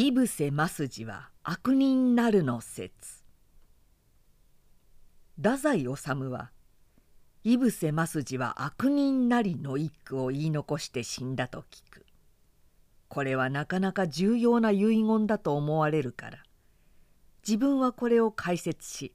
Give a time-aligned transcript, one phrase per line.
[0.00, 3.24] 井伏正治は悪人なるの説。
[5.36, 5.88] 太宰治
[6.30, 6.52] は
[7.42, 12.06] 井伏正治は悪人なりの一句を言い残して死んだと聞く。
[13.08, 16.44] これはなかなか重要な遺言だと思われるから
[17.44, 19.12] 自分はこれを解説し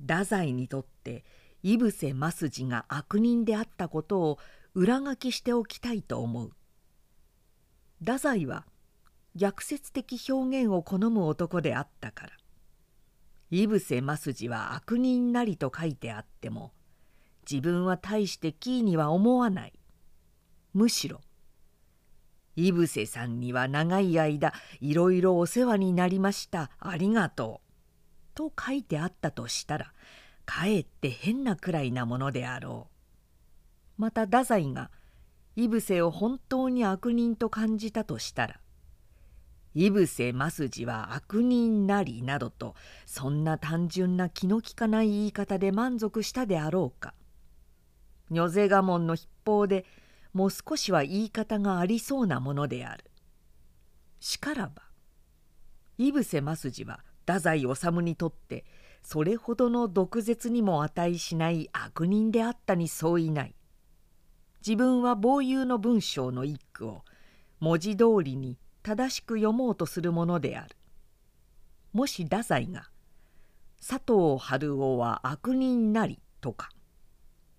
[0.00, 1.24] 太宰にとって
[1.62, 4.38] 井伏正治が悪人であったことを
[4.74, 6.50] 裏書きしておきたいと思う。
[8.00, 8.64] 太宰は
[9.34, 12.32] 逆説的表現を好む男であったから
[13.50, 16.72] 井伏正治は悪人なりと書いてあっても
[17.50, 19.72] 自分は大してキーには思わない
[20.74, 21.20] むしろ
[22.56, 27.72] 井伏さんには長い間いろいろお世話になりましたありがとう」
[28.34, 29.92] と書いてあったとしたら
[30.44, 32.88] かえって変なくらいなものであろ
[33.98, 34.00] う。
[34.00, 34.90] また太宰が
[35.54, 38.60] 井伏を本当に悪人と感じたとしたら
[39.74, 42.74] 「井伏正治は悪人なり」などと
[43.06, 47.14] そんな単純な気の利かない言い方で満足したであろうか。
[48.30, 49.84] 如是我門の筆法で
[50.32, 53.10] もう少しは言い方がありそうなものである。
[54.20, 54.82] しからば
[55.98, 58.64] 井伏正治は太宰治にとって
[59.02, 63.54] それほどの毒舌にも値しない悪人であったに相違ない。
[64.66, 67.04] 自分は傍友の文章の一句を
[67.58, 70.76] 文字通りに正しく読もうとするものである。
[71.92, 72.90] もし太宰が
[73.78, 76.70] 「佐藤春夫は悪人なり」とか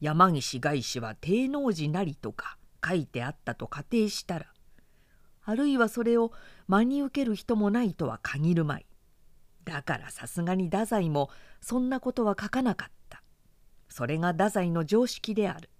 [0.00, 4.52] 山岸外史は帝王寺なりとか書いてあったと仮定したら
[5.44, 6.32] あるいはそれを
[6.66, 8.86] 真に受ける人もないとは限るまい。
[9.64, 13.22] だからさすがに太宰もそんなことは書かなかった。
[13.88, 15.70] それが太宰の常識である。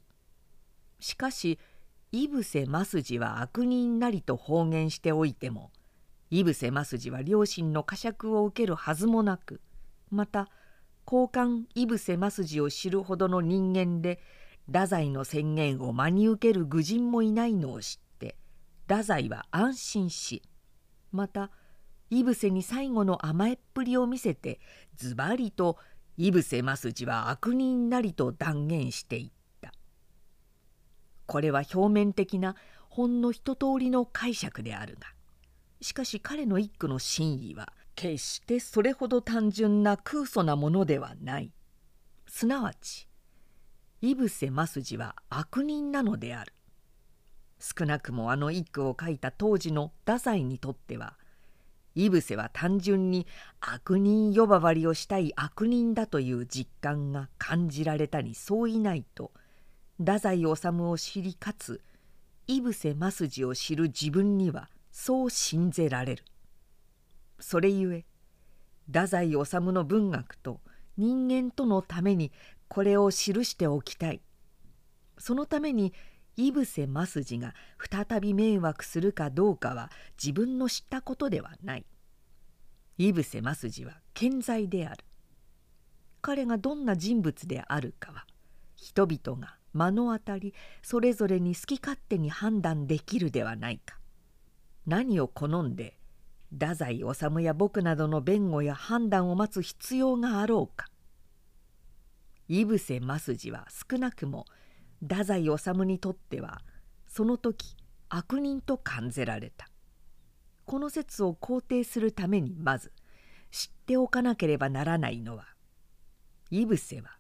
[1.01, 1.59] しかし
[2.13, 5.71] 井伏正治は悪人なりと方言しておいても
[6.31, 9.61] 井伏正治は両親の呵責を受けるはずもなく
[10.11, 10.49] また
[11.05, 14.21] 交換井伏正治を知るほどの人間で
[14.67, 18.37] 太宰の宣言を真に受ける愚人もいないのを知って
[18.89, 20.43] 太宰は安心し
[21.13, 21.51] また
[22.11, 24.61] 井伏に最後の甘えっぷりを見せて
[24.97, 25.77] ズバリと
[26.17, 29.36] 井伏正治は悪人なりと断言していた。
[31.27, 32.57] これは表面的な
[32.89, 35.09] ほんの一通りの解釈であるが
[35.81, 41.51] しかし彼の一句の真意は決してそれほど単純な空疎なものではない。
[42.29, 43.09] すなわち
[44.03, 46.53] 井伏正治は悪人なのである。
[47.59, 51.17] 少なくもあの一句を書いた当時の太宰にとっては
[51.95, 53.27] 井伏は単純に
[53.61, 59.33] 悪人呼ばわりをしたい悪人だという実感が感じられたにそういないと
[59.99, 60.47] 太宰治
[60.83, 61.81] を知りかつ
[62.47, 66.25] 井伏正治を知る自分にはそう信ぜられる。
[67.41, 68.05] それゆえ
[68.87, 69.37] 太宰治
[69.73, 70.61] の文学と
[70.99, 72.31] 人間とのために
[72.69, 74.21] これを記しておきたい。
[75.19, 75.95] そのために
[76.37, 79.91] 井伏正治が再び迷惑するかどうかは
[80.23, 81.87] 自分の知ったことではない。
[82.99, 85.05] 井伏正治は健在である。
[86.21, 88.27] 彼がどんな人物であるかは
[88.75, 93.99] 人々が目の当たりそれぞれに好き勝手に判断できるではないか。
[94.87, 95.99] 何を好んで
[96.53, 100.87] 太宰治や僕などの弁護や判断を待つ必要があろうか。
[102.49, 104.47] 井伏正治は少なくも
[105.03, 106.63] 太宰治にとっては
[107.07, 107.77] その時
[108.09, 109.69] 悪人と感じられた。
[110.65, 112.93] この説を肯定するためにまず
[113.51, 115.47] 知っておかなければならないのは
[116.51, 117.19] 井伏は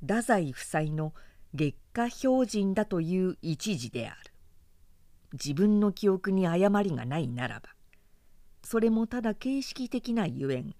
[0.00, 1.12] 太宰夫妻の
[1.54, 4.30] 月下標準だという一時である。
[5.32, 7.70] 自分の記憶に誤りがないならば
[8.62, 10.74] それもただ形式的なゆえん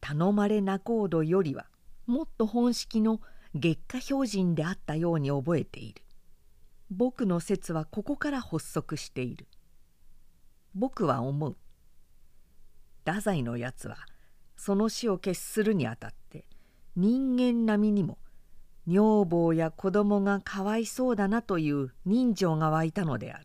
[0.00, 1.66] 頼まれなコードよりは
[2.06, 3.20] もっと本式の
[3.54, 6.02] 月下標準であったように覚えている。
[6.90, 9.48] 僕の説はここから発足している。
[10.74, 11.56] 僕は思う。
[13.04, 13.96] 太宰のやつは
[14.56, 16.46] その死を決するにあたって
[16.94, 18.18] 人間並みにも
[18.86, 23.44] 女房や子供がかわいそうだなという人情が湧いたのである。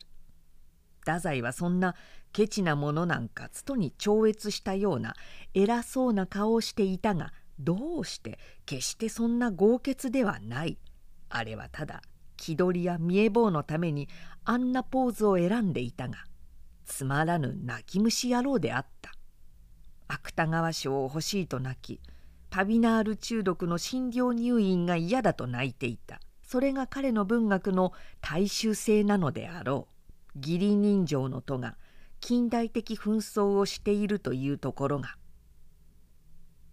[1.00, 1.96] 太宰はそんな
[2.32, 5.16] ケチなものなんかつとに超越したような
[5.54, 10.78] 偉そうな顔をしていたがどうして決してそんな豪傑ではない。
[11.30, 12.02] あれはただ
[12.38, 14.10] 気取りや見え坊のために
[14.46, 16.18] あんなポーズを選んでいたが
[16.86, 19.12] つまらぬ泣き虫野郎であった。
[20.08, 22.02] 芥川賞を欲しいと泣き
[22.52, 26.20] パビナール中毒の診療入院が嫌だと泣いていた。
[26.44, 29.88] それが彼の文学の大衆性なのであろ
[30.36, 30.38] う。
[30.38, 31.78] 義理人情の戸が
[32.20, 35.16] 近代的紛争をしているというところが。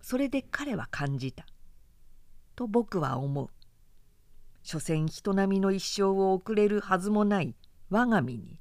[0.03, 1.47] それで彼は感じた。
[2.57, 3.49] と僕は思う。
[4.65, 7.55] 所詮人並みの一生を送れるはずもない
[7.89, 8.61] 我が身に。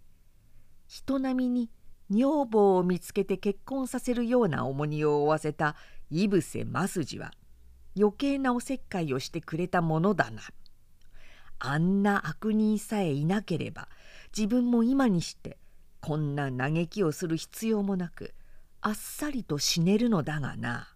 [0.85, 1.71] 人並みに
[2.09, 5.75] 女房を見つけて結婚させるような重荷を負わせた
[6.09, 7.31] 井伏増次は
[7.97, 10.41] 余計なおせっかいをしてくれたものだな。
[11.59, 13.89] あんな悪人さえいなければ
[14.35, 15.57] 自分も今にして
[15.99, 18.33] こんな嘆きをする必要もなく
[18.79, 20.93] あっさりと死ねるのだがな。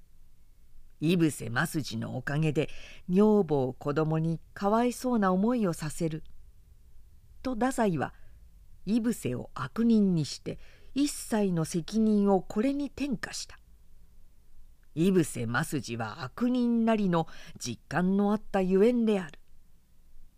[1.01, 2.69] 井伏増次のおかげで
[3.09, 6.23] 女房子供にかわいそうな思いをさせる。
[7.41, 8.13] と太宰は
[8.85, 10.59] 井伏を悪人にして
[10.93, 13.57] 一切の責任をこれに転嫁した。
[14.93, 17.27] 井伏増次は悪人なりの
[17.57, 19.39] 実感のあったゆえんである。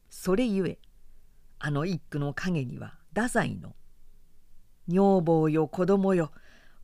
[0.10, 0.78] それゆえ
[1.58, 3.76] あの一句の陰には太宰の
[4.88, 6.32] 「女房よ子供よ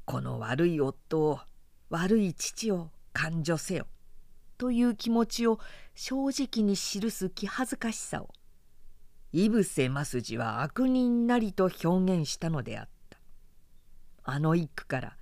[0.06, 1.40] この悪い夫を
[1.90, 3.88] 悪い父を勘助せよ」
[4.58, 5.60] という気持ちを
[5.94, 8.30] 正直に記す気恥ずかしさを
[9.32, 11.88] 井伏増次は悪人なりと表
[12.18, 12.99] 現したのであった
[14.24, 15.18] あの一句から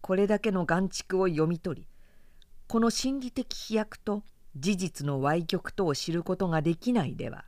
[0.00, 1.86] これだけの眼蓄を読み取り
[2.66, 4.22] この心理的飛躍と
[4.56, 7.44] 事実の歪曲とを知ることができないでは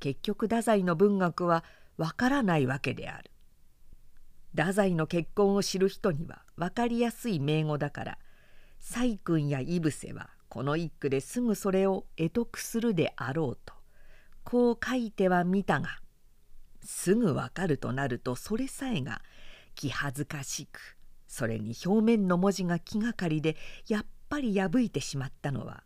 [0.00, 1.64] 結局太宰の文学は
[1.96, 3.30] わからないわけである。
[4.56, 8.18] 太宰の結婚を知る人には分かりやすい名語だから
[8.78, 13.74] 細君や井伏はこの一句ですぐそれを得得するであろうと
[14.44, 15.98] こう書いてはみたが
[16.84, 19.22] すぐわかるとなるとそれさえが
[19.74, 23.56] 気恥ずかしくそれに表面の文字が気がかりで
[23.88, 25.82] やっぱり破いてしまったのは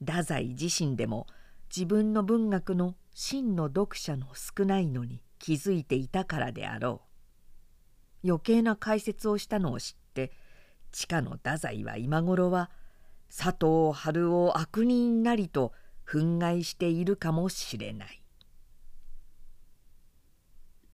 [0.00, 1.26] 太宰自身でも
[1.74, 7.02] 自分の文学の真の読者の少ないのに気づいていたからであろ
[8.24, 8.28] う。
[8.28, 10.32] 余計な解説をしたのを知って
[10.92, 12.70] 地下の太宰は今頃は
[13.28, 15.72] 佐藤春を悪人なりと
[16.06, 18.23] 憤慨しているかもしれない。